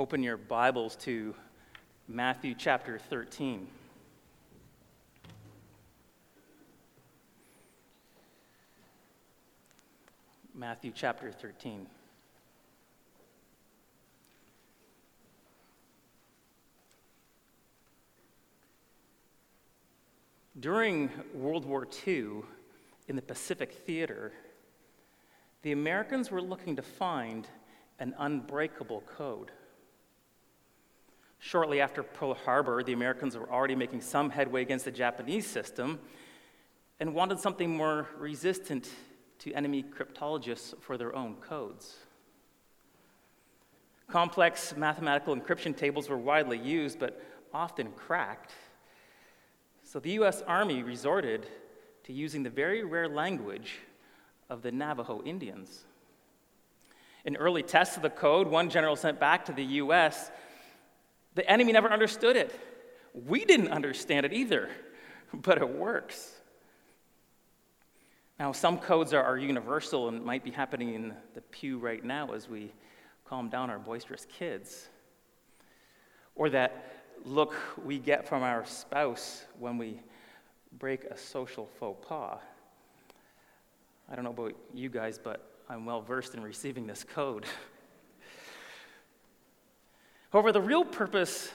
[0.00, 1.34] open your Bibles to
[2.08, 3.66] Matthew chapter 13.
[10.54, 11.86] Matthew chapter 13.
[20.58, 22.36] During World War II,
[23.08, 24.32] in the Pacific Theater,
[25.60, 27.46] the Americans were looking to find
[27.98, 29.50] an unbreakable code.
[31.42, 35.98] Shortly after Pearl Harbor, the Americans were already making some headway against the Japanese system
[37.00, 38.90] and wanted something more resistant
[39.38, 41.96] to enemy cryptologists for their own codes.
[44.06, 47.22] Complex mathematical encryption tables were widely used, but
[47.54, 48.52] often cracked.
[49.82, 51.46] So the US Army resorted
[52.04, 53.78] to using the very rare language
[54.50, 55.84] of the Navajo Indians.
[57.24, 60.30] In early tests of the code, one general sent back to the US,
[61.34, 62.58] the enemy never understood it.
[63.14, 64.68] We didn't understand it either,
[65.34, 66.32] but it works.
[68.38, 72.32] Now, some codes are, are universal and might be happening in the pew right now
[72.32, 72.72] as we
[73.26, 74.88] calm down our boisterous kids.
[76.34, 80.00] Or that look we get from our spouse when we
[80.78, 82.38] break a social faux pas.
[84.10, 87.44] I don't know about you guys, but I'm well versed in receiving this code.
[90.32, 91.52] However, the real purpose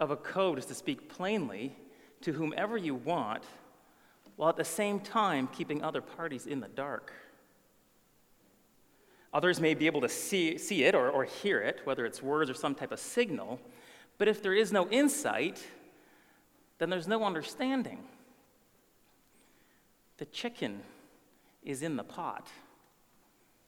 [0.00, 1.76] of a code is to speak plainly
[2.22, 3.44] to whomever you want,
[4.36, 7.12] while at the same time keeping other parties in the dark.
[9.32, 12.50] Others may be able to see, see it or, or hear it, whether it's words
[12.50, 13.60] or some type of signal,
[14.18, 15.62] but if there is no insight,
[16.78, 18.02] then there's no understanding.
[20.16, 20.80] The chicken
[21.62, 22.48] is in the pot.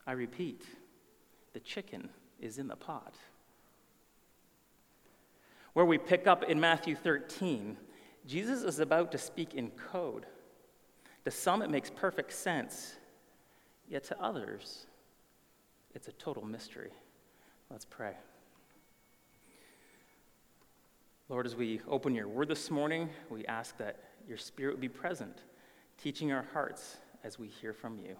[0.06, 0.62] I repeat,
[1.52, 2.08] the chicken
[2.40, 3.14] is in the pot.
[5.78, 7.76] Where we pick up in Matthew 13,
[8.26, 10.26] Jesus is about to speak in code.
[11.24, 12.96] To some, it makes perfect sense,
[13.88, 14.86] yet to others,
[15.94, 16.90] it's a total mystery.
[17.70, 18.14] Let's pray.
[21.28, 24.88] Lord, as we open your word this morning, we ask that your spirit would be
[24.88, 25.44] present,
[25.96, 28.16] teaching our hearts as we hear from you.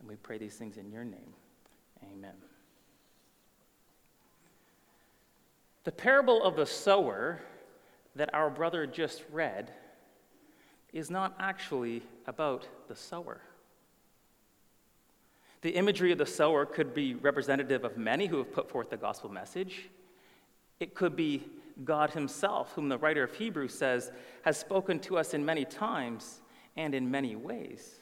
[0.00, 1.32] And we pray these things in your name.
[2.12, 2.34] Amen.
[5.84, 7.40] The parable of the sower
[8.14, 9.72] that our brother just read
[10.92, 13.40] is not actually about the sower.
[15.62, 18.96] The imagery of the sower could be representative of many who have put forth the
[18.96, 19.88] gospel message.
[20.80, 21.44] It could be
[21.84, 24.10] God Himself, whom the writer of Hebrews says
[24.42, 26.42] has spoken to us in many times
[26.76, 28.00] and in many ways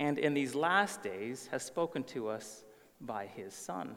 [0.00, 2.64] and in these last days has spoken to us
[3.02, 3.96] by his Son.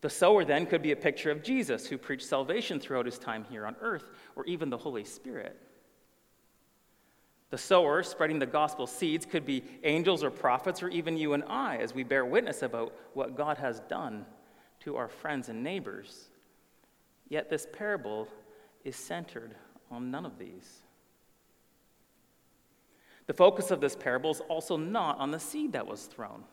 [0.00, 3.44] The sower then could be a picture of Jesus, who preached salvation throughout his time
[3.50, 5.60] here on earth, or even the Holy Spirit.
[7.50, 11.42] The sower spreading the gospel seeds could be angels or prophets, or even you and
[11.48, 14.26] I, as we bear witness about what God has done
[14.80, 16.28] to our friends and neighbors.
[17.28, 18.28] Yet this parable
[18.84, 19.54] is centered
[19.90, 20.82] on none of these.
[23.26, 26.44] The focus of this parable is also not on the seed that was thrown.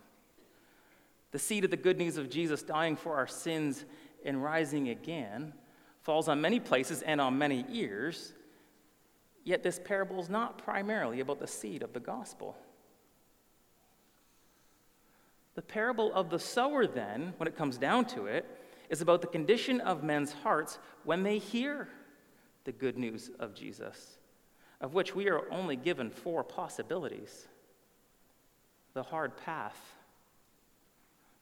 [1.32, 3.86] The seed of the good news of Jesus dying for our sins
[4.24, 5.54] and rising again
[6.02, 8.34] falls on many places and on many ears,
[9.44, 12.56] yet this parable is not primarily about the seed of the gospel.
[15.56, 18.46] The parable of the sower, then, when it comes down to it,
[18.90, 21.88] is about the condition of men's hearts when they hear
[22.66, 24.18] the good news of Jesus
[24.82, 27.48] of which we are only given four possibilities
[28.94, 29.95] the hard path,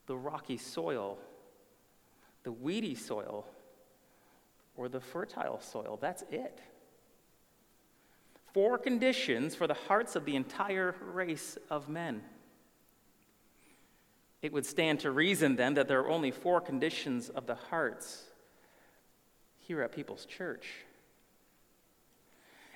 [0.07, 1.17] the rocky soil,
[2.43, 3.45] the weedy soil,
[4.75, 5.97] or the fertile soil.
[6.01, 6.59] That's it.
[8.53, 12.21] Four conditions for the hearts of the entire race of men.
[14.41, 18.23] It would stand to reason then that there are only four conditions of the hearts
[19.57, 20.67] here at People's Church.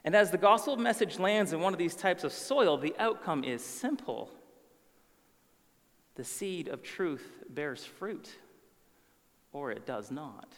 [0.03, 3.43] And as the gospel message lands in one of these types of soil, the outcome
[3.43, 4.31] is simple.
[6.17, 8.27] The seed of truth bears fruit,
[9.53, 10.51] or it does not.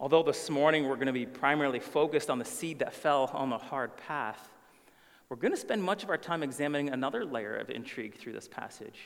[0.00, 3.48] Although this morning we're going to be primarily focused on the seed that fell on
[3.48, 4.48] the hard path,
[5.28, 8.48] we're going to spend much of our time examining another layer of intrigue through this
[8.48, 8.98] passage.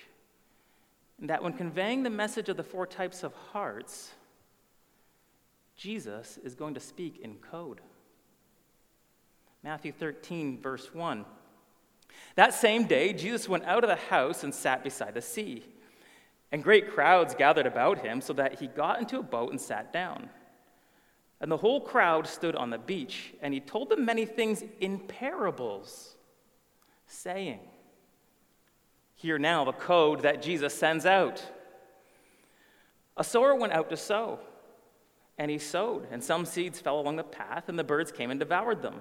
[1.21, 4.13] And that when conveying the message of the four types of hearts,
[5.77, 7.83] Jesus is going to speak in code.
[9.63, 11.27] Matthew 13, verse 1.
[12.35, 15.65] That same day, Jesus went out of the house and sat beside the sea.
[16.53, 19.93] And great crowds gathered about him, so that he got into a boat and sat
[19.93, 20.29] down.
[21.41, 25.01] And the whole crowd stood on the beach, and he told them many things in
[25.01, 26.17] parables,
[27.07, 27.61] saying,
[29.17, 31.43] Hear now the code that Jesus sends out.
[33.17, 34.39] A sower went out to sow,
[35.39, 38.39] and he sowed, and some seeds fell along the path, and the birds came and
[38.39, 39.01] devoured them.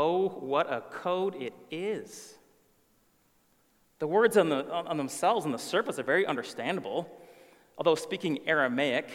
[0.00, 2.36] Oh, what a code it is!
[3.98, 7.10] The words on, the, on themselves on the surface are very understandable.
[7.76, 9.10] Although speaking Aramaic,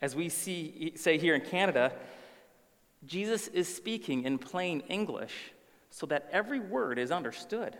[0.00, 1.92] as we see, say here in Canada,
[3.04, 5.34] Jesus is speaking in plain English
[5.90, 7.76] so that every word is understood.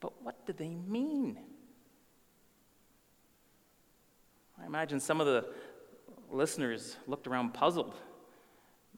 [0.00, 1.38] But what do they mean?
[4.60, 5.46] I imagine some of the
[6.32, 7.94] listeners looked around puzzled,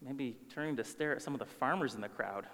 [0.05, 2.47] maybe turning to stare at some of the farmers in the crowd.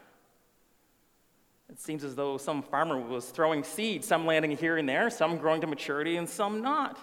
[1.69, 5.38] It seems as though some farmer was throwing seed, some landing here and there, some
[5.38, 6.99] growing to maturity, and some not.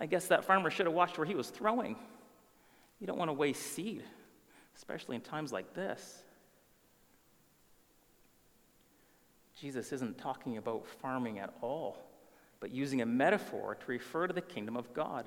[0.00, 1.96] I guess that farmer should have watched where he was throwing.
[3.00, 4.02] You don't want to waste seed,
[4.76, 6.22] especially in times like this.
[9.58, 11.96] Jesus isn't talking about farming at all,
[12.60, 15.26] but using a metaphor to refer to the kingdom of God.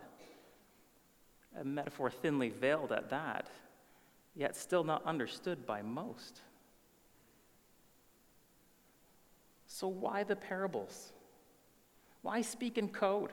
[1.57, 3.49] A metaphor thinly veiled at that,
[4.35, 6.41] yet still not understood by most.
[9.67, 11.13] So, why the parables?
[12.21, 13.31] Why speak in code?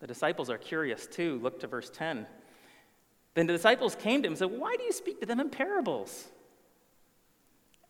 [0.00, 1.38] The disciples are curious too.
[1.42, 2.26] Look to verse 10.
[3.34, 5.50] Then the disciples came to him and said, Why do you speak to them in
[5.50, 6.28] parables?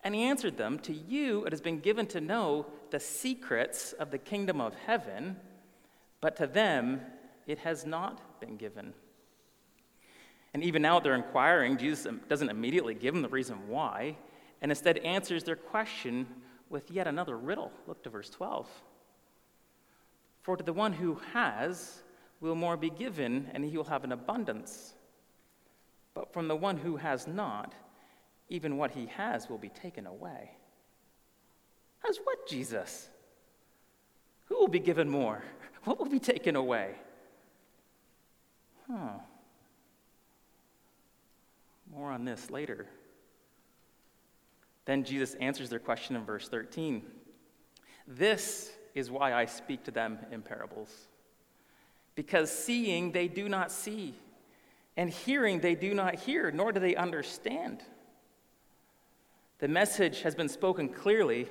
[0.02, 4.10] And he answered them, To you it has been given to know the secrets of
[4.10, 5.36] the kingdom of heaven,
[6.20, 7.00] but to them
[7.46, 8.92] it has not been given.
[10.52, 14.16] And even now they're inquiring, Jesus doesn't immediately give them the reason why,
[14.62, 16.26] and instead answers their question
[16.68, 17.70] with yet another riddle.
[17.86, 18.68] Look to verse 12.
[20.42, 22.02] For to the one who has
[22.40, 24.94] will more be given, and he will have an abundance.
[26.14, 27.74] But from the one who has not,
[28.48, 30.50] even what he has will be taken away.
[32.08, 33.08] As what, Jesus?
[34.46, 35.44] Who will be given more?
[35.84, 36.96] What will be taken away?
[38.90, 39.18] Huh.
[41.92, 42.86] More on this later.
[44.84, 47.02] Then Jesus answers their question in verse 13
[48.06, 51.08] This is why I speak to them in parables.
[52.16, 54.14] Because seeing they do not see,
[54.96, 57.82] and hearing they do not hear, nor do they understand.
[59.60, 61.48] The message has been spoken clearly,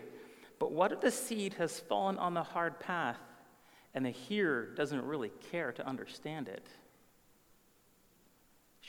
[0.60, 3.20] but what if the seed has fallen on the hard path
[3.94, 6.68] and the hearer doesn't really care to understand it?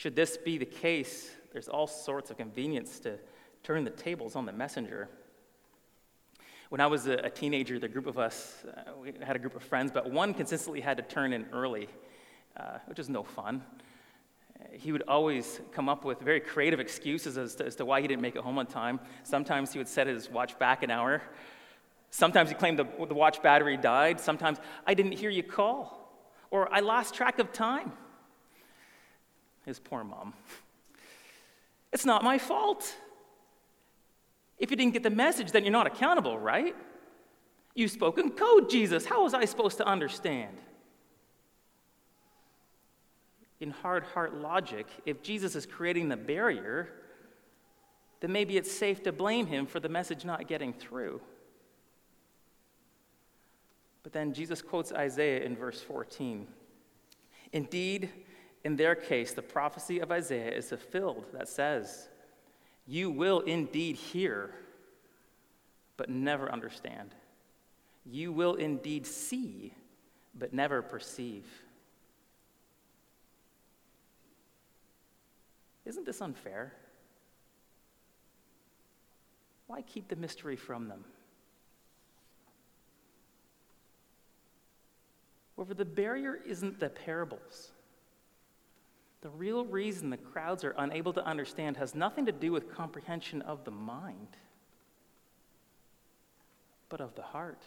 [0.00, 3.18] Should this be the case, there's all sorts of convenience to
[3.62, 5.10] turn the tables on the messenger.
[6.70, 9.62] When I was a, teenager, the group of us, uh, we had a group of
[9.62, 11.86] friends, but one consistently had to turn in early,
[12.56, 13.62] uh, which is no fun.
[14.72, 18.08] He would always come up with very creative excuses as to, as to why he
[18.08, 19.00] didn't make it home on time.
[19.22, 21.20] Sometimes he would set his watch back an hour.
[22.08, 24.18] Sometimes he claimed the, the watch battery died.
[24.18, 26.10] Sometimes, I didn't hear you call.
[26.50, 27.92] Or I lost track of time.
[29.64, 30.34] His poor mom.
[31.92, 32.94] It's not my fault.
[34.58, 36.76] If you didn't get the message, then you're not accountable, right?
[37.74, 39.06] You spoke in code, Jesus.
[39.06, 40.56] How was I supposed to understand?
[43.60, 46.88] In hard heart logic, if Jesus is creating the barrier,
[48.20, 51.20] then maybe it's safe to blame him for the message not getting through.
[54.02, 56.46] But then Jesus quotes Isaiah in verse 14.
[57.52, 58.10] Indeed,
[58.64, 62.08] in their case, the prophecy of Isaiah is fulfilled that says,
[62.86, 64.50] you will indeed hear,
[65.96, 67.14] but never understand.
[68.04, 69.72] You will indeed see,
[70.34, 71.46] but never perceive.
[75.86, 76.72] Isn't this unfair?
[79.66, 81.04] Why keep the mystery from them?
[85.56, 87.70] However, the barrier isn't the parables.
[89.22, 93.42] The real reason the crowds are unable to understand has nothing to do with comprehension
[93.42, 94.36] of the mind,
[96.88, 97.62] but of the heart.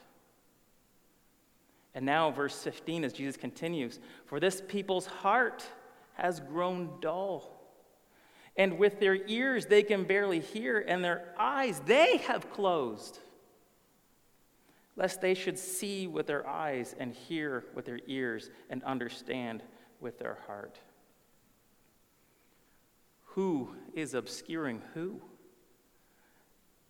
[1.93, 5.63] And now, verse 15, as Jesus continues For this people's heart
[6.15, 7.60] has grown dull.
[8.55, 13.19] And with their ears they can barely hear, and their eyes they have closed,
[14.95, 19.63] lest they should see with their eyes and hear with their ears and understand
[20.00, 20.79] with their heart.
[23.34, 25.20] Who is obscuring who?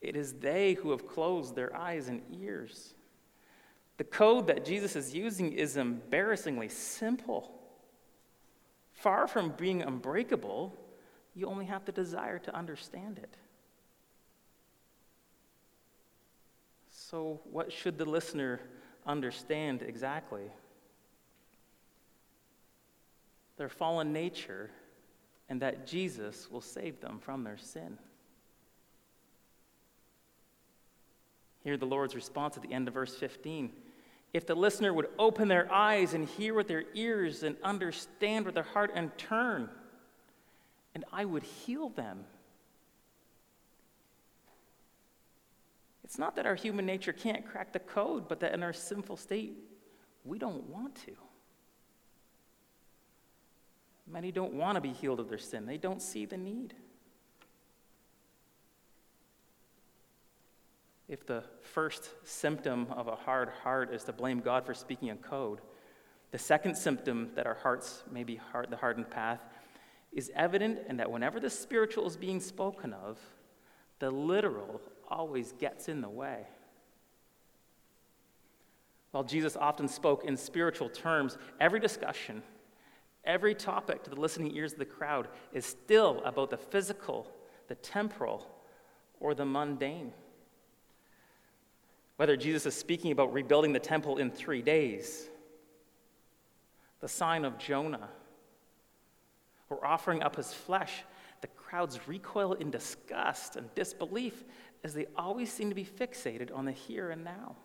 [0.02, 2.96] It is they who have closed their eyes and ears.
[3.96, 7.50] The code that Jesus is using is embarrassingly simple.
[8.92, 10.76] Far from being unbreakable,
[11.34, 13.38] you only have the desire to understand it.
[16.90, 18.60] So, what should the listener
[19.06, 20.52] understand exactly?
[23.56, 24.72] Their fallen nature
[25.50, 27.98] and that Jesus will save them from their sin.
[31.64, 33.72] Hear the Lord's response at the end of verse 15.
[34.34, 38.56] If the listener would open their eyes and hear with their ears and understand with
[38.56, 39.70] their heart and turn,
[40.96, 42.26] and I would heal them.
[46.04, 49.18] It's not that our human nature can't crack the code, but that in our sinful
[49.18, 49.56] state,
[50.26, 51.14] we don't want to.
[54.06, 56.74] Many don't want to be healed of their sin, they don't see the need.
[61.08, 65.16] If the first symptom of a hard heart is to blame God for speaking a
[65.16, 65.60] code,
[66.32, 69.40] the second symptom that our hearts may be hard, the hardened path
[70.12, 73.20] is evident in that whenever the spiritual is being spoken of,
[74.00, 76.48] the literal always gets in the way.
[79.12, 82.42] While Jesus often spoke in spiritual terms, every discussion,
[83.26, 87.28] every topic to the listening ears of the crowd is still about the physical,
[87.68, 88.48] the temporal,
[89.20, 90.12] or the mundane.
[92.18, 95.28] Whether Jesus is speaking about rebuilding the temple in three days,
[97.00, 98.10] the sign of Jonah,
[99.70, 101.04] or offering up his flesh,
[101.42, 104.44] the crowds recoil in disgust and disbelief
[104.84, 107.56] as they always seem to be fixated on the here and now.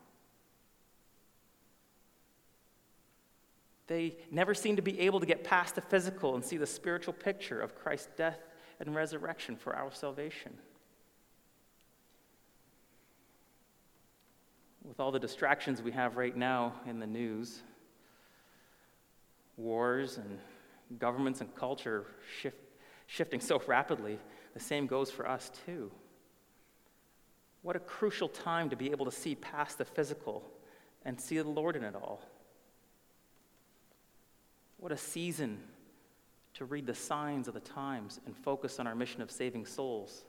[3.89, 7.15] They never seem to be able to get past the physical and see the spiritual
[7.15, 8.39] picture of Christ's death
[8.81, 10.53] and resurrection for our salvation.
[14.85, 17.63] With all the distractions we have right now in the news,
[19.57, 20.39] wars and
[20.99, 22.07] governments and culture
[22.41, 22.57] shift,
[23.07, 24.19] shifting so rapidly,
[24.53, 25.91] the same goes for us too.
[27.63, 30.45] What a crucial time to be able to see past the physical
[31.05, 32.21] and see the Lord in it all.
[34.79, 35.59] What a season
[36.55, 40.25] to read the signs of the times and focus on our mission of saving souls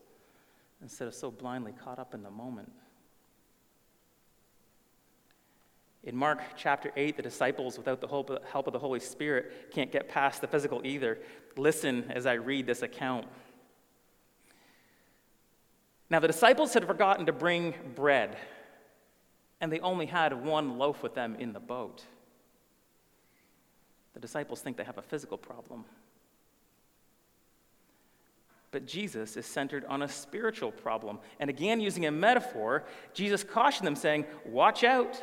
[0.82, 2.72] instead of so blindly caught up in the moment.
[6.04, 10.08] In Mark chapter 8, the disciples, without the help of the Holy Spirit, can't get
[10.08, 11.20] past the physical either.
[11.58, 13.28] Listen as I read this account.
[16.10, 18.38] Now, the disciples had forgotten to bring bread,
[19.60, 22.04] and they only had one loaf with them in the boat.
[24.20, 25.86] The disciples think they have a physical problem.
[28.70, 31.20] But Jesus is centered on a spiritual problem.
[31.40, 32.84] And again, using a metaphor,
[33.14, 35.22] Jesus cautioned them, saying, Watch out.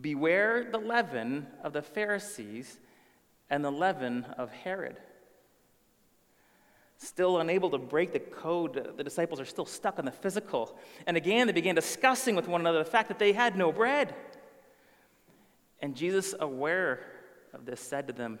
[0.00, 2.78] Beware the leaven of the Pharisees
[3.50, 4.96] and the leaven of Herod.
[6.96, 10.78] Still unable to break the code, the disciples are still stuck on the physical.
[11.06, 14.14] And again, they began discussing with one another the fact that they had no bread.
[15.82, 17.00] And Jesus, aware
[17.52, 18.38] of this, said to them,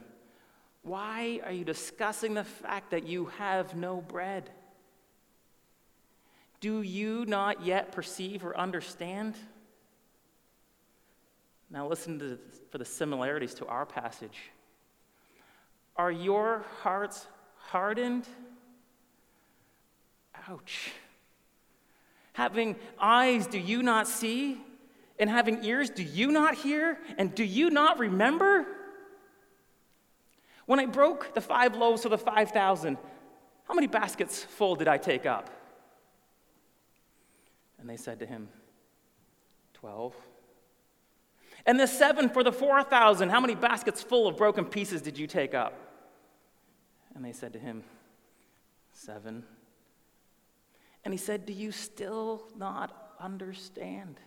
[0.82, 4.50] Why are you discussing the fact that you have no bread?
[6.60, 9.34] Do you not yet perceive or understand?
[11.70, 12.38] Now, listen to,
[12.70, 14.38] for the similarities to our passage.
[15.96, 18.26] Are your hearts hardened?
[20.48, 20.92] Ouch.
[22.34, 24.60] Having eyes, do you not see?
[25.18, 26.98] And having ears, do you not hear?
[27.16, 28.66] And do you not remember?
[30.66, 32.98] When I broke the five loaves for the 5,000,
[33.64, 35.50] how many baskets full did I take up?
[37.78, 38.48] And they said to him,
[39.74, 40.14] Twelve.
[41.66, 45.26] And the seven for the 4,000, how many baskets full of broken pieces did you
[45.26, 45.74] take up?
[47.14, 47.82] And they said to him,
[48.92, 49.44] Seven.
[51.04, 54.20] And he said, Do you still not understand?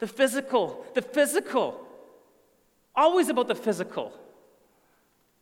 [0.00, 1.86] The physical, the physical,
[2.94, 4.12] always about the physical.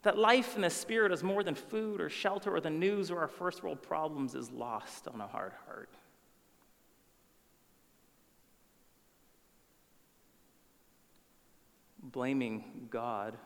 [0.02, 3.20] That life in the spirit is more than food or shelter or the news or
[3.20, 5.90] our first world problems is lost on a hard heart.
[12.02, 13.36] blaming God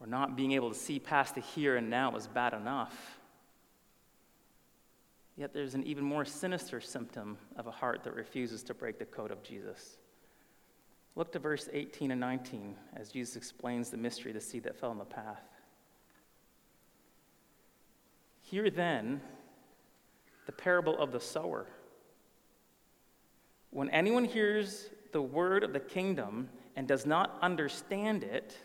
[0.00, 3.18] or not being able to see past the here and now is bad enough.
[5.36, 9.04] Yet there's an even more sinister symptom of a heart that refuses to break the
[9.04, 9.96] code of Jesus.
[11.14, 14.78] Look to verse 18 and 19 as Jesus explains the mystery of the seed that
[14.78, 15.42] fell on the path.
[18.40, 19.20] Hear then
[20.46, 21.66] the parable of the sower.
[23.70, 28.56] When anyone hears the word of the kingdom and does not understand it,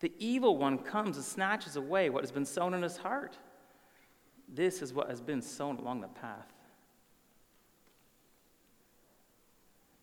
[0.00, 3.38] the evil one comes and snatches away what has been sown in his heart.
[4.48, 6.52] This is what has been sown along the path.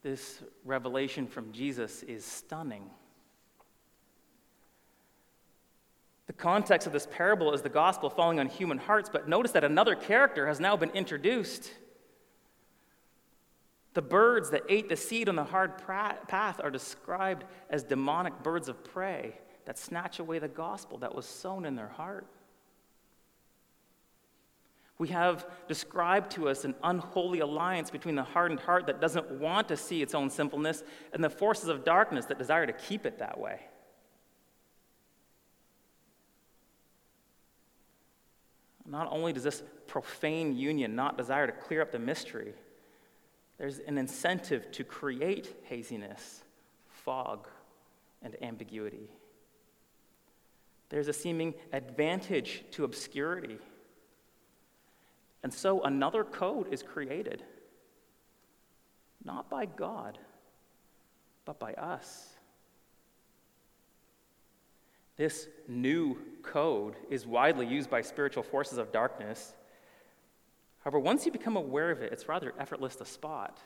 [0.01, 2.89] This revelation from Jesus is stunning.
[6.27, 9.63] The context of this parable is the gospel falling on human hearts, but notice that
[9.63, 11.71] another character has now been introduced.
[13.95, 18.69] The birds that ate the seed on the hard path are described as demonic birds
[18.69, 22.27] of prey that snatch away the gospel that was sown in their heart.
[24.99, 29.69] We have described to us an unholy alliance between the hardened heart that doesn't want
[29.69, 33.19] to see its own sinfulness and the forces of darkness that desire to keep it
[33.19, 33.61] that way.
[38.85, 42.53] Not only does this profane union not desire to clear up the mystery,
[43.57, 46.43] there's an incentive to create haziness,
[46.89, 47.47] fog,
[48.21, 49.09] and ambiguity.
[50.89, 53.59] There's a seeming advantage to obscurity
[55.43, 57.43] and so another code is created,
[59.23, 60.17] not by God,
[61.45, 62.27] but by us.
[65.15, 69.53] This new code is widely used by spiritual forces of darkness.
[70.83, 73.59] However, once you become aware of it, it's rather effortless to spot.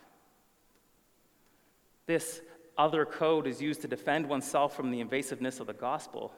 [2.06, 2.42] This
[2.78, 6.34] other code is used to defend oneself from the invasiveness of the gospel,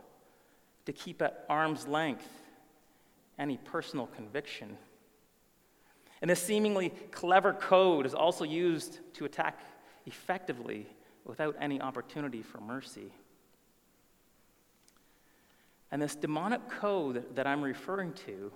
[0.86, 2.28] to keep at arm's length
[3.39, 4.78] any personal conviction.
[6.21, 9.60] And this seemingly clever code is also used to attack
[10.06, 10.88] effectively
[11.25, 13.12] without any opportunity for mercy.
[15.91, 18.51] And this demonic code that I'm referring to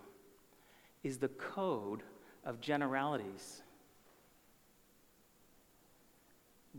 [1.04, 2.04] is the code
[2.44, 3.62] of generalities.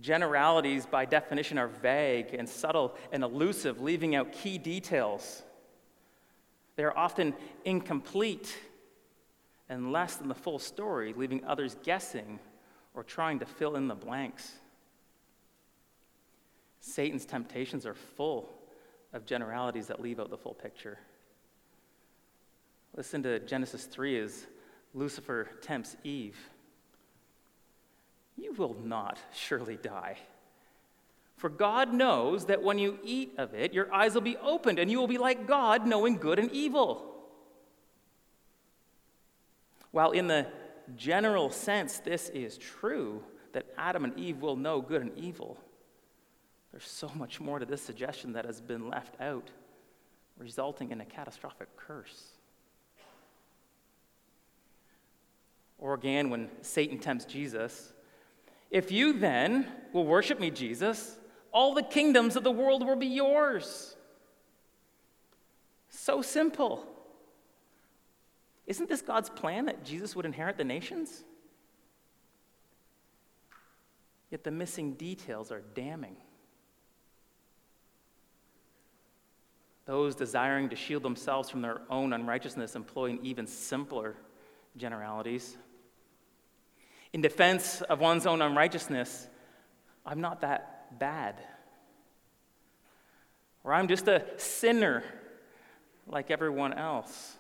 [0.00, 5.42] Generalities, by definition, are vague and subtle and elusive, leaving out key details.
[6.76, 8.56] They are often incomplete
[9.70, 12.40] and less than the full story, leaving others guessing
[12.92, 14.52] or trying to fill in the blanks.
[16.80, 18.50] Satan's temptations are full
[19.12, 20.98] of generalities that leave out the full picture.
[22.96, 24.46] Listen to Genesis 3 as
[24.92, 26.36] Lucifer tempts Eve.
[28.36, 30.18] You will not surely die.
[31.36, 34.90] For God knows that when you eat of it, your eyes will be opened, and
[34.90, 37.10] you will be like God, knowing good and evil.
[39.92, 40.46] While in the
[40.96, 43.22] general sense this is true,
[43.52, 45.58] that Adam and Eve will know good and evil,
[46.70, 49.50] there's so much more to this suggestion that has been left out,
[50.38, 52.32] resulting in a catastrophic curse.
[55.78, 57.92] Or again, when Satan tempts Jesus,
[58.70, 61.16] if you then will worship me, Jesus,
[61.52, 63.96] all the kingdoms of the world will be yours.
[65.88, 66.86] So simple.
[68.70, 71.24] Isn't this God's plan that Jesus would inherit the nations?
[74.30, 76.14] Yet the missing details are damning.
[79.86, 84.14] Those desiring to shield themselves from their own unrighteousness employing even simpler
[84.76, 85.56] generalities.
[87.12, 89.26] In defense of one's own unrighteousness,
[90.06, 91.42] I'm not that bad.
[93.64, 95.02] Or I'm just a sinner
[96.06, 97.36] like everyone else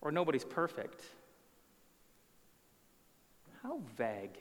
[0.00, 1.02] or nobody's perfect.
[3.62, 4.38] How vague.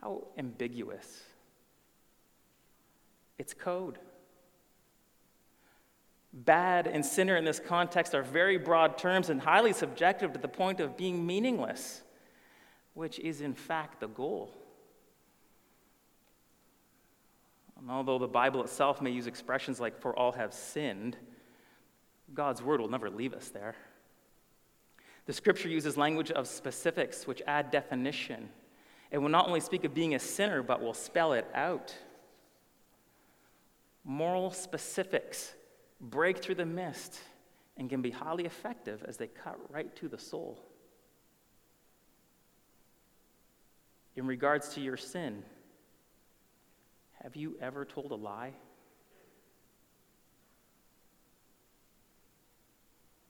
[0.00, 1.24] How ambiguous.
[3.38, 3.98] It's code.
[6.32, 10.48] Bad and sinner in this context are very broad terms and highly subjective to the
[10.48, 12.02] point of being meaningless,
[12.94, 14.54] which is in fact the goal.
[17.78, 21.16] And although the Bible itself may use expressions like, for all have sinned,
[22.34, 23.74] God's word will never leave us there.
[25.26, 28.48] The scripture uses language of specifics which add definition.
[29.10, 31.94] It will not only speak of being a sinner, but will spell it out.
[34.04, 35.54] Moral specifics
[36.00, 37.20] break through the mist
[37.76, 40.60] and can be highly effective as they cut right to the soul.
[44.16, 45.42] in regards to your sin.
[47.22, 48.54] Have you ever told a lie?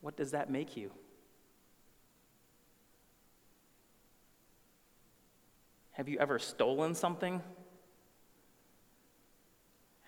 [0.07, 0.93] What does that make you?
[5.91, 7.43] Have you ever stolen something?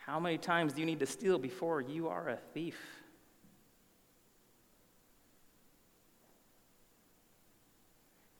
[0.06, 2.78] How many times do you need to steal before you are a thief?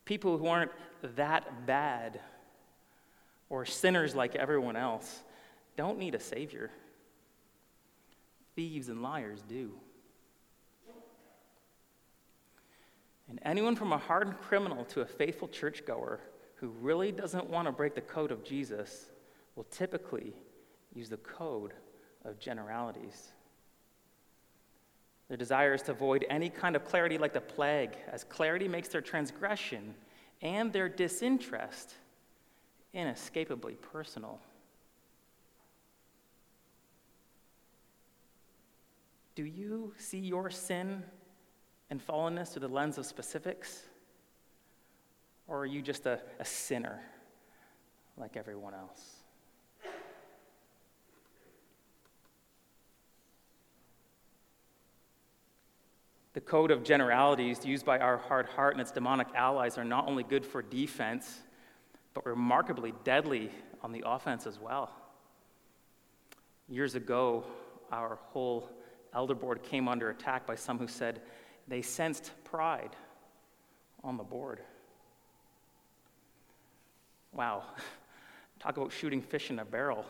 [0.04, 0.70] People who aren't
[1.16, 2.20] that bad
[3.50, 5.24] or sinners like everyone else
[5.76, 6.70] don't need a Savior.
[8.54, 9.72] Thieves and liars do.
[13.28, 16.20] And anyone from a hardened criminal to a faithful churchgoer
[16.54, 19.10] who really doesn't want to break the code of Jesus
[19.54, 20.34] will typically
[20.94, 21.74] use the code
[22.24, 23.32] of generalities.
[25.28, 28.88] Their desire is to avoid any kind of clarity like the plague, as clarity makes
[28.88, 29.94] their transgression
[30.40, 31.94] and their disinterest
[32.94, 34.40] inescapably personal.
[39.34, 41.04] Do you see your sin
[41.90, 43.83] and fallenness through the lens of specifics?
[45.46, 47.01] Or are you just a, a sinner
[48.16, 49.18] like everyone else?
[56.35, 60.07] The code of generalities used by our hard heart and its demonic allies are not
[60.07, 61.40] only good for defense,
[62.14, 63.51] but remarkably deadly
[63.83, 64.92] on the offense as well.
[66.68, 67.44] Years ago,
[67.90, 68.70] our whole
[69.14, 71.22] elder board came under attack by some who said
[71.68, 72.96] they sensed pride
[74.02, 74.61] on the board.
[77.33, 77.62] Wow,
[78.59, 80.04] talk about shooting fish in a barrel.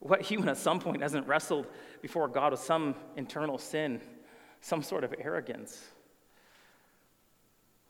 [0.00, 1.66] What human at some point hasn't wrestled
[2.00, 4.00] before God with some internal sin?
[4.60, 5.82] some sort of arrogance.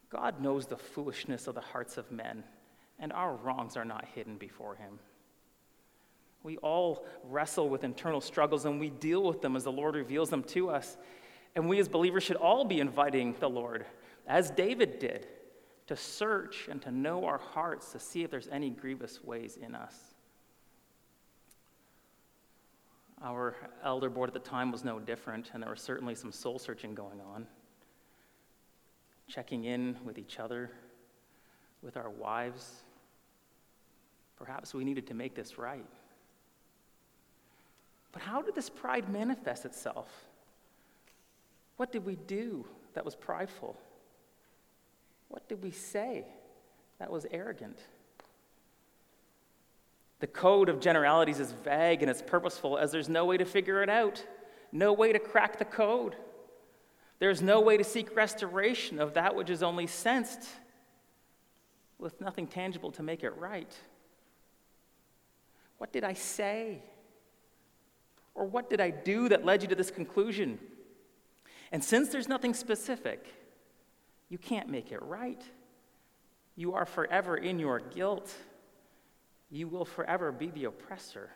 [0.08, 2.44] God knows the foolishness of the hearts of men,
[2.98, 4.98] and our wrongs are not hidden before Him.
[6.42, 10.30] We all wrestle with internal struggles and we deal with them as the Lord reveals
[10.30, 10.96] them to us.
[11.54, 13.84] And we as believers should all be inviting the Lord,
[14.26, 15.26] as David did,
[15.88, 19.74] to search and to know our hearts to see if there's any grievous ways in
[19.74, 19.94] us.
[23.22, 26.58] Our elder board at the time was no different, and there was certainly some soul
[26.58, 27.46] searching going on.
[29.28, 30.70] Checking in with each other,
[31.82, 32.84] with our wives.
[34.36, 35.84] Perhaps we needed to make this right.
[38.12, 40.08] But how did this pride manifest itself?
[41.80, 43.74] What did we do that was prideful?
[45.28, 46.26] What did we say
[46.98, 47.78] that was arrogant?
[50.18, 53.82] The code of generalities is vague and it's purposeful as there's no way to figure
[53.82, 54.22] it out,
[54.70, 56.16] no way to crack the code.
[57.18, 60.46] There's no way to seek restoration of that which is only sensed
[61.98, 63.74] with nothing tangible to make it right.
[65.78, 66.82] What did I say?
[68.34, 70.58] Or what did I do that led you to this conclusion?
[71.72, 73.26] And since there's nothing specific,
[74.28, 75.42] you can't make it right.
[76.56, 78.34] You are forever in your guilt
[79.50, 81.30] you will forever be the oppressor.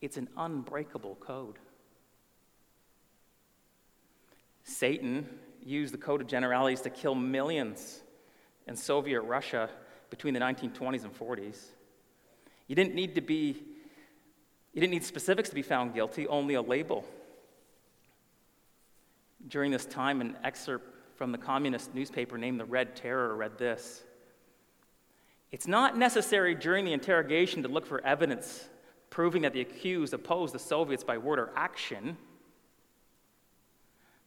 [0.00, 1.58] It's an unbreakable code.
[4.64, 5.28] Satan
[5.64, 8.00] used the code of generalities to kill millions
[8.66, 9.68] in Soviet Russia
[10.08, 11.58] between the 1920s and 40s.
[12.68, 13.62] You didn't need to be
[14.72, 17.04] you didn't need specifics to be found guilty, only a label.
[19.48, 24.04] During this time, an excerpt from the communist newspaper named The Red Terror read this
[25.52, 28.68] it's not necessary during the interrogation to look for evidence
[29.10, 32.16] proving that the accused opposed the Soviets by word or action.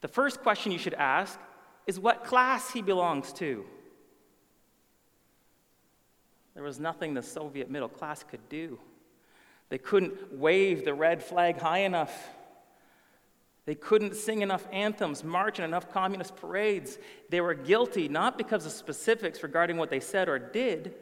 [0.02, 1.40] The first question you should ask
[1.88, 3.66] is what class he belongs to.
[6.54, 8.80] There was nothing the Soviet middle class could do.
[9.70, 12.30] They couldn't wave the red flag high enough.
[13.66, 17.00] They couldn't sing enough anthems, march in enough communist parades.
[17.30, 20.94] They were guilty not because of specifics regarding what they said or did,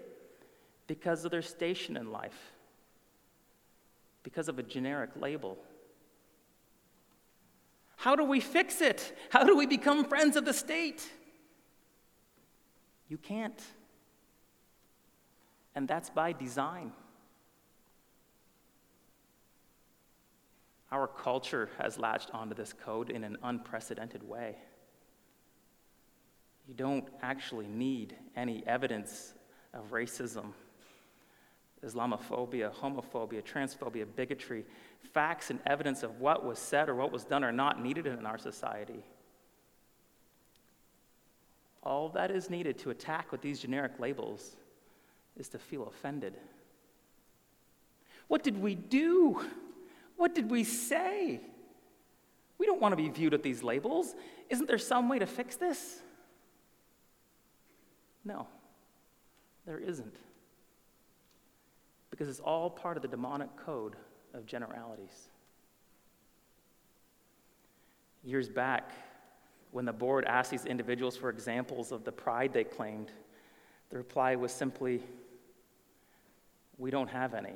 [0.87, 2.53] because of their station in life,
[4.23, 5.57] because of a generic label.
[7.97, 9.17] How do we fix it?
[9.29, 11.09] How do we become friends of the state?
[13.09, 13.61] You can't.
[15.75, 16.93] And that's by design.
[20.93, 24.55] Our culture has latched onto this code in an unprecedented way.
[26.67, 29.33] You don't actually need any evidence
[29.73, 30.53] of racism
[31.83, 34.63] Islamophobia, homophobia, transphobia, bigotry,
[35.11, 38.25] facts and evidence of what was said or what was done are not needed in
[38.25, 39.03] our society.
[41.81, 44.55] All that is needed to attack with these generic labels
[45.35, 46.35] is to feel offended.
[48.29, 49.45] What did we do?
[50.17, 51.41] What did we say?
[52.57, 54.15] We don't want to be viewed with these labels.
[54.49, 55.99] Isn't there some way to fix this?
[58.25, 58.47] No,
[59.65, 60.15] there isn't.
[62.09, 63.95] Because it's all part of the demonic code
[64.33, 65.27] of generalities.
[68.23, 68.91] Years back,
[69.71, 73.11] when the board asked these individuals for examples of the pride they claimed,
[73.89, 75.03] the reply was simply,
[76.77, 77.53] We don't have any.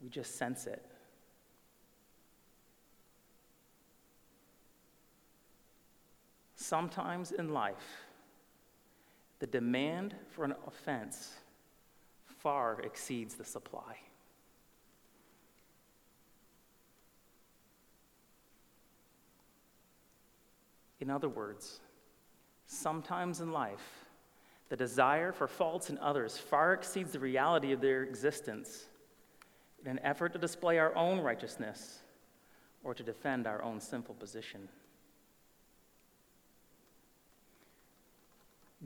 [0.00, 0.84] We just sense it.
[6.66, 8.06] Sometimes in life,
[9.38, 11.34] the demand for an offense
[12.38, 13.98] far exceeds the supply.
[21.00, 21.80] In other words,
[22.66, 24.06] sometimes in life,
[24.70, 28.86] the desire for faults in others far exceeds the reality of their existence
[29.84, 31.98] in an effort to display our own righteousness
[32.82, 34.66] or to defend our own sinful position.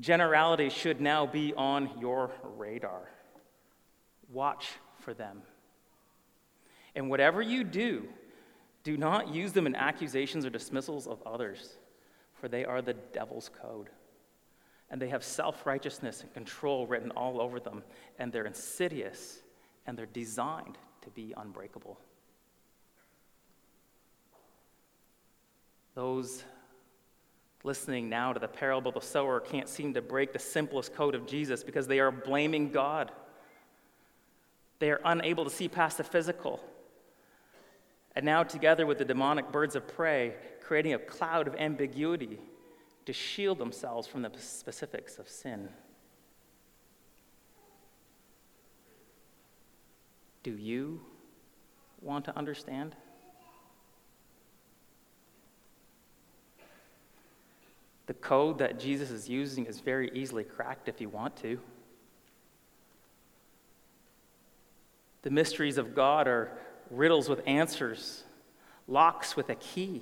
[0.00, 3.08] Generality should now be on your radar.
[4.30, 4.68] Watch
[5.00, 5.42] for them.
[6.94, 8.08] And whatever you do,
[8.84, 11.76] do not use them in accusations or dismissals of others,
[12.34, 13.88] for they are the devil's code.
[14.90, 17.82] And they have self righteousness and control written all over them,
[18.18, 19.42] and they're insidious,
[19.86, 21.98] and they're designed to be unbreakable.
[25.94, 26.44] Those
[27.64, 31.14] listening now to the parable of the sower can't seem to break the simplest code
[31.14, 33.10] of Jesus because they are blaming God.
[34.78, 36.60] They are unable to see past the physical.
[38.14, 42.38] And now, together with the demonic birds of prey, creating a cloud of ambiguity
[43.06, 45.68] to shield themselves from the specifics of sin.
[50.42, 51.00] Do you
[52.00, 52.94] want to understand?
[58.08, 61.60] The code that Jesus is using is very easily cracked if you want to.
[65.20, 66.50] The mysteries of God are
[66.90, 68.24] riddles with answers,
[68.86, 70.00] locks with a key.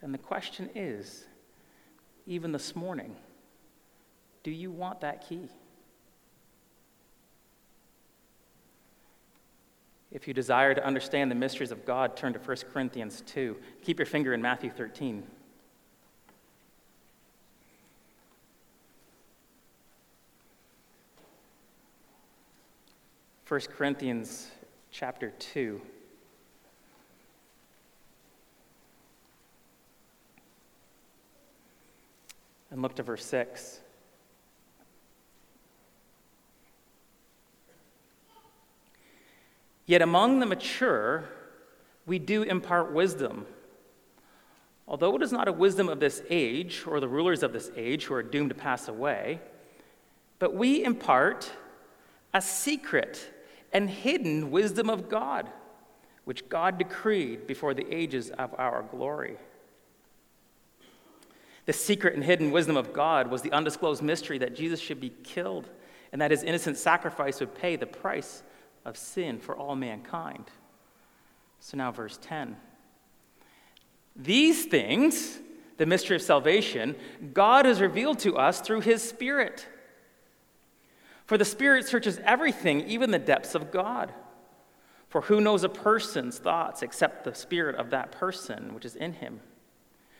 [0.00, 1.26] And the question is
[2.26, 3.16] even this morning,
[4.44, 5.50] do you want that key?
[10.14, 13.56] If you desire to understand the mysteries of God, turn to 1 Corinthians 2.
[13.82, 15.24] Keep your finger in Matthew 13.
[23.44, 24.52] First Corinthians
[24.92, 25.82] chapter 2.
[32.70, 33.80] And look to verse 6.
[39.86, 41.24] Yet among the mature,
[42.06, 43.46] we do impart wisdom.
[44.86, 48.04] Although it is not a wisdom of this age or the rulers of this age
[48.04, 49.40] who are doomed to pass away,
[50.38, 51.50] but we impart
[52.34, 53.30] a secret
[53.72, 55.48] and hidden wisdom of God,
[56.24, 59.36] which God decreed before the ages of our glory.
[61.66, 65.12] The secret and hidden wisdom of God was the undisclosed mystery that Jesus should be
[65.22, 65.68] killed
[66.12, 68.42] and that his innocent sacrifice would pay the price
[68.84, 70.44] of sin for all mankind.
[71.60, 72.56] So now, verse 10.
[74.16, 75.38] These things,
[75.78, 76.94] the mystery of salvation,
[77.32, 79.66] God has revealed to us through his Spirit.
[81.26, 84.12] For the Spirit searches everything, even the depths of God.
[85.08, 89.12] For who knows a person's thoughts except the spirit of that person which is in
[89.12, 89.40] him?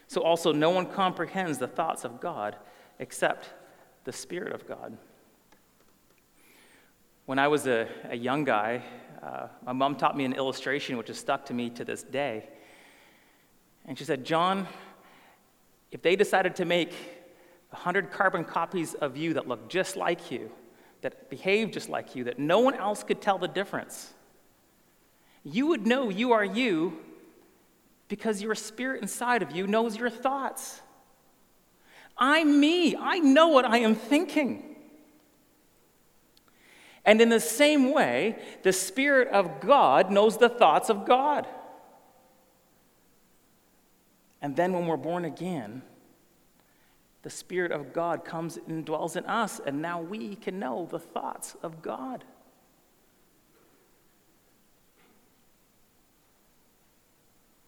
[0.06, 2.56] So also, no one comprehends the thoughts of God
[2.98, 3.48] except
[4.04, 4.96] the Spirit of God.
[7.26, 8.82] When I was a, a young guy,
[9.22, 12.50] uh, my mom taught me an illustration which has stuck to me to this day.
[13.86, 14.68] And she said, John,
[15.90, 16.90] if they decided to make
[17.70, 20.50] 100 carbon copies of you that look just like you,
[21.00, 24.12] that behave just like you, that no one else could tell the difference,
[25.44, 26.98] you would know you are you
[28.08, 30.82] because your spirit inside of you knows your thoughts.
[32.18, 32.94] I'm me.
[32.96, 34.73] I know what I am thinking.
[37.04, 41.46] And in the same way, the Spirit of God knows the thoughts of God.
[44.40, 45.82] And then when we're born again,
[47.22, 50.98] the Spirit of God comes and dwells in us, and now we can know the
[50.98, 52.24] thoughts of God.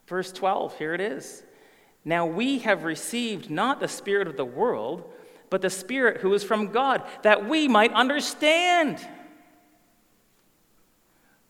[0.07, 1.43] Verse 12, here it is.
[2.05, 5.11] Now we have received not the Spirit of the world,
[5.51, 9.01] but the Spirit who is from God, that we might understand.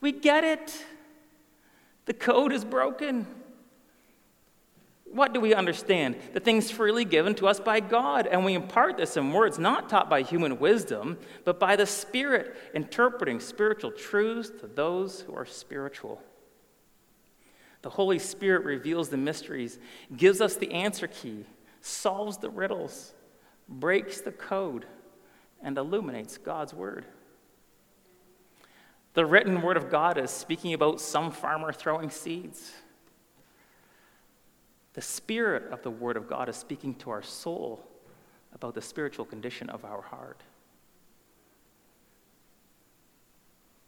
[0.01, 0.85] We get it.
[2.05, 3.27] The code is broken.
[5.05, 6.17] What do we understand?
[6.35, 9.89] The things freely given to us by God, and we impart this in words not
[9.89, 15.47] taught by human wisdom, but by the Spirit, interpreting spiritual truths to those who are
[15.47, 16.21] spiritual.
[17.83, 19.79] The Holy Spirit reveals the mysteries,
[20.17, 21.45] gives us the answer key,
[21.81, 23.15] solves the riddles,
[23.69, 24.87] breaks the code,
[25.63, 27.07] and illuminates God's Word.
[29.17, 32.73] The written Word of God is speaking about some farmer throwing seeds.
[34.93, 37.83] The Spirit of the Word of God is speaking to our soul
[38.53, 40.43] about the spiritual condition of our heart.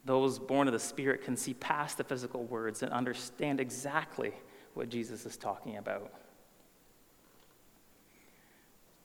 [0.07, 4.33] Those born of the Spirit can see past the physical words and understand exactly
[4.73, 6.11] what Jesus is talking about.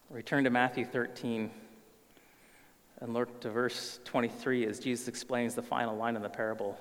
[0.09, 1.51] Return to Matthew 13
[3.03, 6.77] and look to verse 23 as Jesus explains the final line in the parable.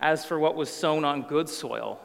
[0.00, 2.00] As for what was sown on good soil,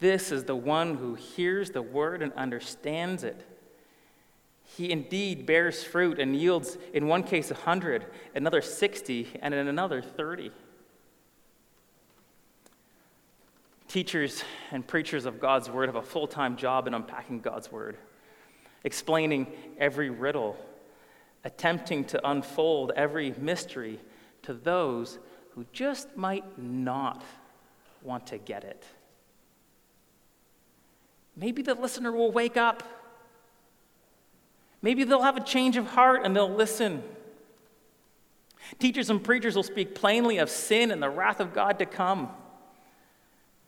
[0.00, 3.46] this is the one who hears the word and understands it.
[4.64, 9.68] He indeed bears fruit and yields, in one case, a 100, another 60, and in
[9.68, 10.50] another 30.
[13.90, 17.96] Teachers and preachers of God's word have a full time job in unpacking God's word,
[18.84, 19.48] explaining
[19.78, 20.56] every riddle,
[21.42, 23.98] attempting to unfold every mystery
[24.42, 25.18] to those
[25.56, 27.24] who just might not
[28.04, 28.84] want to get it.
[31.34, 32.84] Maybe the listener will wake up.
[34.82, 37.02] Maybe they'll have a change of heart and they'll listen.
[38.78, 42.28] Teachers and preachers will speak plainly of sin and the wrath of God to come.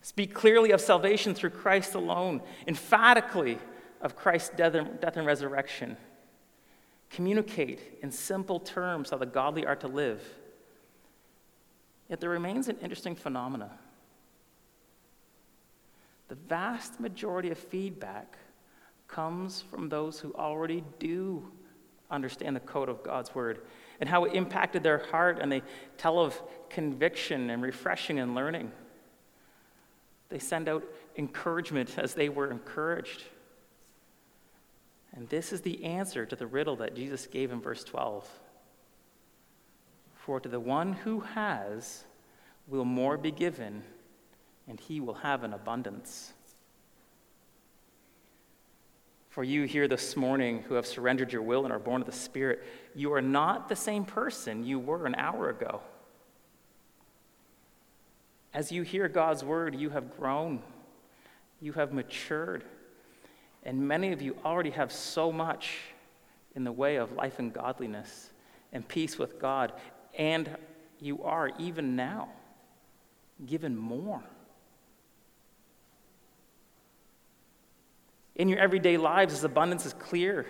[0.03, 3.57] Speak clearly of salvation through Christ alone, emphatically
[4.01, 5.95] of Christ's death and resurrection.
[7.09, 10.21] Communicate in simple terms how the godly are to live.
[12.09, 13.71] Yet there remains an interesting phenomena.
[16.27, 18.37] The vast majority of feedback
[19.07, 21.49] comes from those who already do
[22.11, 23.61] understand the code of God's word
[24.01, 25.61] and how it impacted their heart, and they
[25.97, 28.69] tell of conviction and refreshing and learning.
[30.33, 30.83] They send out
[31.15, 33.21] encouragement as they were encouraged.
[35.15, 38.27] And this is the answer to the riddle that Jesus gave in verse 12.
[40.15, 42.05] For to the one who has
[42.67, 43.83] will more be given,
[44.67, 46.33] and he will have an abundance.
[49.29, 52.11] For you here this morning who have surrendered your will and are born of the
[52.11, 52.63] Spirit,
[52.95, 55.81] you are not the same person you were an hour ago.
[58.53, 60.61] As you hear God's word, you have grown,
[61.59, 62.63] you have matured,
[63.63, 65.79] and many of you already have so much
[66.55, 68.29] in the way of life and godliness
[68.71, 69.73] and peace with God,
[70.17, 70.55] and
[70.99, 72.29] you are even now
[73.45, 74.23] given more.
[78.35, 80.45] In your everyday lives, this abundance is clear.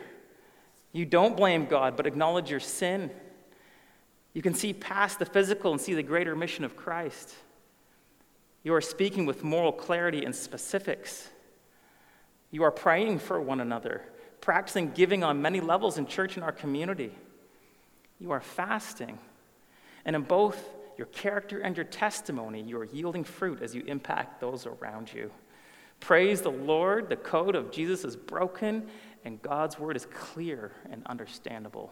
[0.91, 3.11] You don't blame God, but acknowledge your sin.
[4.33, 7.33] You can see past the physical and see the greater mission of Christ.
[8.63, 11.29] You are speaking with moral clarity and specifics.
[12.49, 14.01] You are praying for one another,
[14.39, 17.13] practicing giving on many levels in church and our community.
[18.19, 19.19] You are fasting.
[20.05, 24.39] And in both your character and your testimony, you are yielding fruit as you impact
[24.39, 25.29] those around you.
[25.99, 28.87] Praise the Lord, the code of Jesus is broken,
[29.25, 31.91] and God's word is clear and understandable.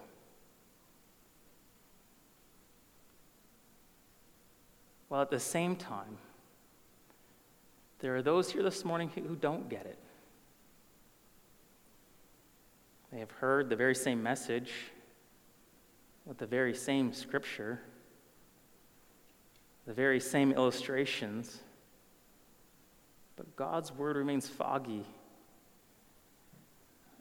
[5.07, 6.17] While at the same time,
[8.01, 9.99] there are those here this morning who don't get it.
[13.11, 14.71] They have heard the very same message
[16.25, 17.79] with the very same scripture,
[19.85, 21.59] the very same illustrations,
[23.35, 25.05] but God's word remains foggy,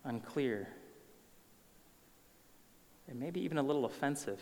[0.04, 0.68] unclear,
[3.08, 4.40] and maybe even a little offensive.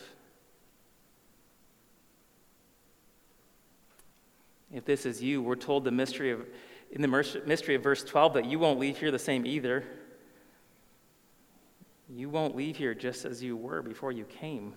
[4.73, 6.47] If this is you, we're told the mystery of,
[6.91, 7.09] in the
[7.47, 9.85] mystery of verse 12 that you won't leave here the same either.
[12.11, 14.75] You won't leave here just as you were before you came,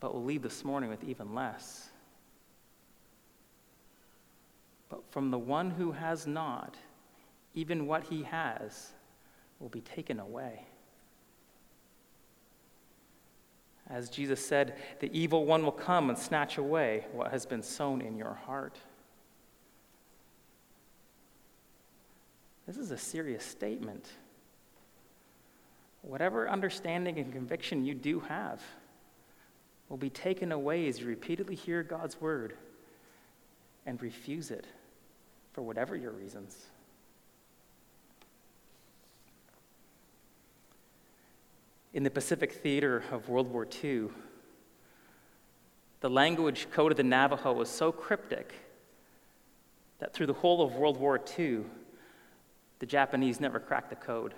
[0.00, 1.88] but will leave this morning with even less.
[4.88, 6.76] But from the one who has not,
[7.54, 8.92] even what he has
[9.60, 10.66] will be taken away.
[13.90, 18.00] As Jesus said, the evil one will come and snatch away what has been sown
[18.00, 18.78] in your heart.
[22.66, 24.08] This is a serious statement.
[26.00, 28.62] Whatever understanding and conviction you do have
[29.88, 32.56] will be taken away as you repeatedly hear God's word
[33.84, 34.66] and refuse it
[35.52, 36.56] for whatever your reasons.
[41.94, 44.08] In the Pacific theater of World War II,
[46.00, 48.52] the language code of the Navajo was so cryptic
[50.00, 51.60] that through the whole of World War II,
[52.80, 54.34] the Japanese never cracked the code.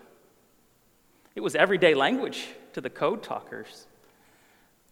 [1.35, 3.87] It was everyday language to the code talkers,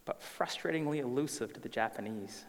[0.06, 2.46] but frustratingly elusive to the Japanese.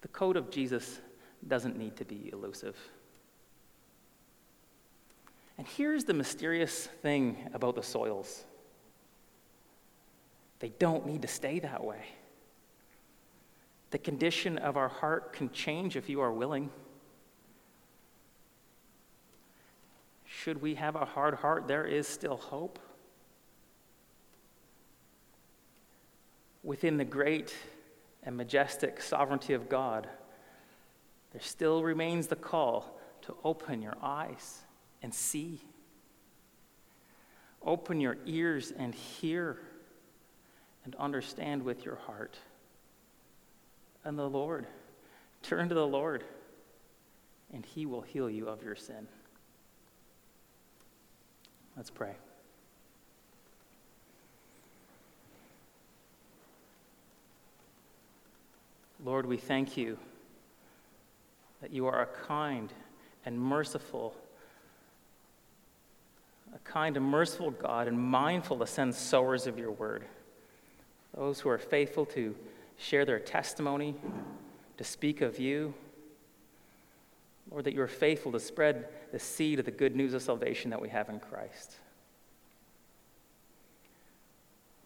[0.00, 1.00] The code of Jesus
[1.46, 2.76] doesn't need to be elusive.
[5.60, 8.46] And here's the mysterious thing about the soils
[10.58, 12.02] they don't need to stay that way.
[13.90, 16.70] The condition of our heart can change if you are willing.
[20.24, 22.78] Should we have a hard heart, there is still hope.
[26.62, 27.54] Within the great
[28.22, 30.08] and majestic sovereignty of God,
[31.32, 34.62] there still remains the call to open your eyes
[35.02, 35.60] and see.
[37.62, 39.58] Open your ears and hear
[40.84, 42.38] and understand with your heart.
[44.04, 44.66] And the Lord,
[45.42, 46.24] turn to the Lord,
[47.52, 49.06] and He will heal you of your sin.
[51.76, 52.14] Let's pray.
[59.04, 59.98] Lord, we thank you
[61.62, 62.72] that you are a kind
[63.24, 64.14] and merciful
[66.54, 70.04] a kind and merciful God and mindful to send sowers of your word,
[71.16, 72.34] those who are faithful to
[72.76, 73.94] share their testimony,
[74.76, 75.74] to speak of you.
[77.50, 80.70] Lord, that you are faithful to spread the seed of the good news of salvation
[80.70, 81.74] that we have in Christ.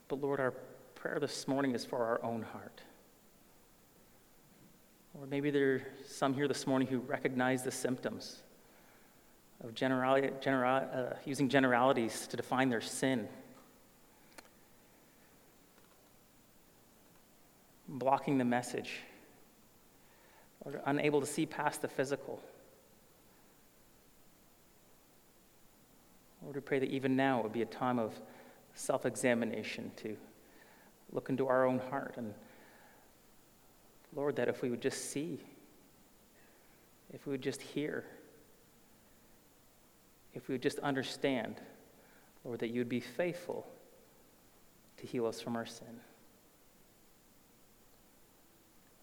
[0.09, 0.53] But Lord, our
[0.95, 2.81] prayer this morning is for our own heart.
[5.21, 8.44] Or maybe there are some here this morning who recognize the symptoms
[9.65, 13.27] of generali- genera- uh, using generalities to define their sin,
[17.89, 19.01] blocking the message,
[20.61, 22.43] or unable to see past the physical.
[26.43, 28.13] Lord, we pray that even now it would be a time of
[28.75, 30.15] self examination to
[31.11, 32.15] look into our own heart.
[32.19, 32.35] And
[34.15, 35.41] Lord, that if we would just see,
[37.15, 38.05] if we would just hear,
[40.35, 41.61] if we would just understand,
[42.45, 43.67] Lord, that you would be faithful
[44.99, 46.01] to heal us from our sin.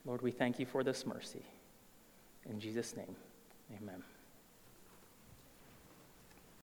[0.05, 1.45] Lord, we thank you for this mercy.
[2.49, 3.15] In Jesus' name,
[3.77, 4.03] amen.